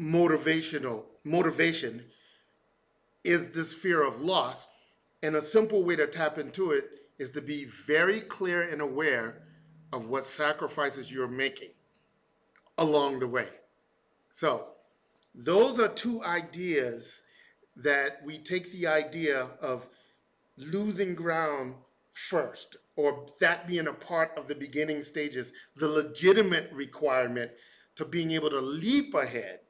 motivational 0.00 1.02
motivation 1.22 2.02
is 3.24 3.50
this 3.50 3.74
fear 3.74 4.02
of 4.02 4.22
loss. 4.22 4.66
And 5.22 5.36
a 5.36 5.42
simple 5.42 5.82
way 5.82 5.96
to 5.96 6.06
tap 6.06 6.38
into 6.38 6.70
it 6.70 6.96
is 7.18 7.30
to 7.30 7.40
be 7.40 7.64
very 7.64 8.20
clear 8.20 8.62
and 8.70 8.80
aware 8.80 9.42
of 9.92 10.06
what 10.06 10.24
sacrifices 10.24 11.10
you're 11.10 11.28
making 11.28 11.70
along 12.78 13.18
the 13.18 13.28
way. 13.28 13.48
So, 14.30 14.68
those 15.34 15.78
are 15.78 15.88
two 15.88 16.22
ideas 16.24 17.22
that 17.76 18.20
we 18.24 18.38
take 18.38 18.72
the 18.72 18.86
idea 18.86 19.48
of 19.60 19.88
losing 20.56 21.14
ground 21.14 21.74
first, 22.12 22.76
or 22.96 23.26
that 23.40 23.66
being 23.68 23.88
a 23.88 23.92
part 23.92 24.32
of 24.38 24.48
the 24.48 24.54
beginning 24.54 25.02
stages, 25.02 25.52
the 25.76 25.86
legitimate 25.86 26.70
requirement 26.72 27.50
to 27.96 28.04
being 28.04 28.30
able 28.32 28.50
to 28.50 28.60
leap 28.60 29.14
ahead. 29.14 29.60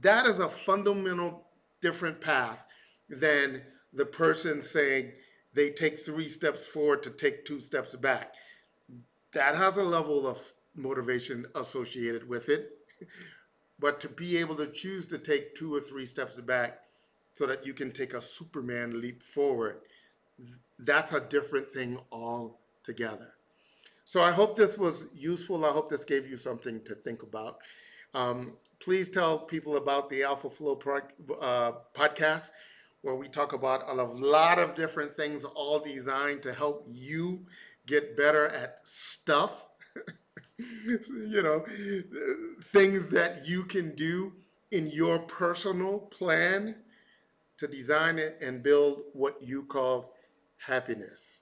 That 0.00 0.26
is 0.26 0.40
a 0.40 0.48
fundamental 0.48 1.44
different 1.82 2.20
path 2.20 2.66
than 3.10 3.62
the 3.92 4.06
person 4.06 4.62
saying 4.62 5.12
they 5.54 5.70
take 5.70 5.98
three 5.98 6.28
steps 6.28 6.64
forward 6.64 7.02
to 7.02 7.10
take 7.10 7.44
two 7.44 7.60
steps 7.60 7.94
back 7.96 8.34
that 9.32 9.54
has 9.54 9.76
a 9.76 9.82
level 9.82 10.26
of 10.26 10.40
motivation 10.74 11.46
associated 11.54 12.28
with 12.28 12.48
it. 12.48 12.72
But 13.78 14.00
to 14.00 14.08
be 14.08 14.36
able 14.38 14.56
to 14.56 14.66
choose 14.66 15.06
to 15.06 15.18
take 15.18 15.54
two 15.54 15.74
or 15.74 15.80
three 15.80 16.04
steps 16.04 16.38
back 16.40 16.80
so 17.34 17.46
that 17.46 17.66
you 17.66 17.72
can 17.72 17.92
take 17.92 18.12
a 18.14 18.20
Superman 18.20 19.00
leap 19.00 19.22
forward, 19.22 19.80
that's 20.80 21.12
a 21.12 21.20
different 21.20 21.72
thing 21.72 21.98
altogether. 22.12 23.32
So 24.04 24.22
I 24.22 24.32
hope 24.32 24.56
this 24.56 24.76
was 24.76 25.08
useful. 25.14 25.64
I 25.64 25.70
hope 25.70 25.88
this 25.88 26.04
gave 26.04 26.28
you 26.28 26.36
something 26.36 26.82
to 26.84 26.94
think 26.94 27.22
about. 27.22 27.58
Um, 28.12 28.56
please 28.80 29.08
tell 29.08 29.38
people 29.38 29.76
about 29.76 30.10
the 30.10 30.24
Alpha 30.24 30.50
Flow 30.50 30.74
pro- 30.74 31.02
uh, 31.40 31.72
podcast, 31.94 32.50
where 33.02 33.14
we 33.14 33.28
talk 33.28 33.52
about 33.52 33.88
a 33.88 34.02
lot 34.02 34.58
of 34.58 34.74
different 34.74 35.16
things, 35.16 35.44
all 35.44 35.78
designed 35.78 36.42
to 36.42 36.52
help 36.52 36.84
you 36.86 37.40
get 37.86 38.16
better 38.16 38.48
at 38.48 38.78
stuff, 38.84 39.66
you 40.58 41.42
know, 41.42 41.64
things 42.64 43.06
that 43.06 43.46
you 43.46 43.64
can 43.64 43.94
do 43.94 44.32
in 44.70 44.88
your 44.88 45.18
personal 45.20 45.98
plan 45.98 46.74
to 47.58 47.66
design 47.66 48.18
it 48.18 48.38
and 48.40 48.62
build 48.62 49.02
what 49.12 49.42
you 49.42 49.62
call 49.64 50.14
happiness. 50.58 51.40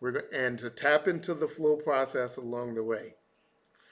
We're, 0.00 0.24
and 0.34 0.58
to 0.58 0.68
tap 0.70 1.06
into 1.06 1.32
the 1.32 1.46
flow 1.46 1.76
process 1.76 2.36
along 2.36 2.74
the 2.74 2.82
way. 2.82 3.14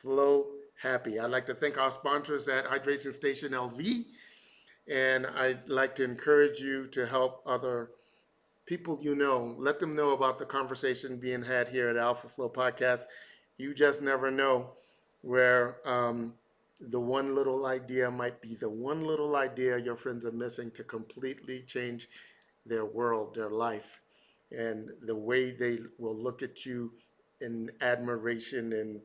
Flow 0.03 0.47
happy. 0.81 1.21
I'd 1.21 1.31
like 1.31 1.47
to 1.47 1.55
thank 1.55 1.79
our 1.79 1.91
sponsors 1.91 2.49
at 2.49 2.65
Hydration 2.65 3.13
Station 3.13 3.53
LV, 3.53 4.07
and 4.89 5.27
I'd 5.27 5.69
like 5.69 5.95
to 5.97 6.05
encourage 6.05 6.61
you 6.61 6.87
to 6.89 7.07
help 7.07 7.43
other 7.47 7.91
people 8.67 8.99
you 9.03 9.17
know, 9.17 9.55
let 9.59 9.81
them 9.81 9.97
know 9.97 10.11
about 10.11 10.39
the 10.39 10.47
conversation 10.47 11.17
being 11.19 11.43
had 11.43 11.69
here 11.69 11.89
at 11.89 11.97
Alpha 11.97 12.29
Flow 12.29 12.49
Podcast. 12.49 13.07
You 13.59 13.75
just 13.75 14.01
never 14.01 14.31
know 14.31 14.71
where 15.23 15.79
um, 15.85 16.35
the 16.81 17.01
one 17.01 17.35
little 17.35 17.67
idea 17.67 18.11
might 18.11 18.41
be 18.41 18.55
the 18.55 18.71
one 18.71 19.05
little 19.05 19.37
idea 19.37 19.77
your 19.77 19.97
friends 19.97 20.25
are 20.25 20.33
missing 20.33 20.71
to 20.71 20.85
completely 20.85 21.63
change 21.67 22.09
their 22.65 22.85
world, 22.85 23.35
their 23.35 23.51
life, 23.51 24.01
and 24.53 24.91
the 25.03 25.17
way 25.17 25.51
they 25.51 25.81
will 25.99 26.17
look 26.17 26.43
at 26.43 26.65
you 26.65 26.93
in 27.41 27.71
admiration 27.81 28.73
and 28.73 29.01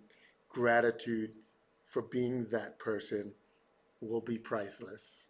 gratitude 0.50 1.32
for 1.88 2.04
being 2.04 2.46
that 2.52 2.78
person 2.78 3.34
will 4.00 4.22
be 4.22 4.38
priceless. 4.38 5.30